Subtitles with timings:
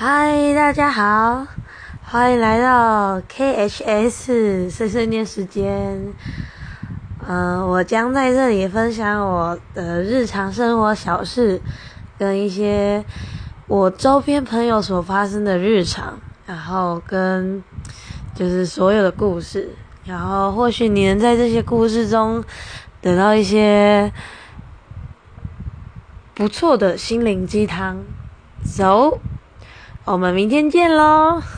[0.00, 1.44] 嗨，大家好，
[2.04, 6.14] 欢迎来到 KHS 碎碎念时间。
[7.26, 11.60] 嗯、我将在这里分享我的日常生活小事，
[12.16, 13.04] 跟一些
[13.66, 17.60] 我周边朋友所发生的日常，然后跟
[18.36, 19.68] 就是所有的故事，
[20.04, 22.44] 然后或许你能在这些故事中
[23.00, 24.12] 得到一些
[26.36, 28.04] 不错的心灵鸡汤。
[28.64, 29.18] 走。
[30.10, 31.42] 我们明天见喽。